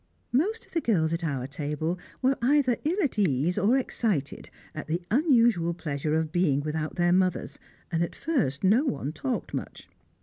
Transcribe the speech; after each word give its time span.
Most 0.31 0.65
of 0.65 0.71
the 0.71 0.81
girls 0.81 1.13
at 1.13 1.23
our 1.23 1.45
table 1.45 1.99
were 2.23 2.35
either 2.41 2.77
ill 2.83 2.97
at 3.03 3.19
ease 3.19 3.55
or 3.59 3.77
excited 3.77 4.49
at 4.73 4.87
the 4.87 5.03
unusual 5.11 5.75
pleasure 5.75 6.15
of 6.15 6.31
being 6.31 6.61
without 6.61 6.95
their 6.95 7.13
mothers, 7.13 7.59
and 7.91 8.01
at 8.01 8.15
first 8.15 8.63
no 8.63 8.83
one 8.83 9.13
talked 9.13 9.53
much. 9.53 9.87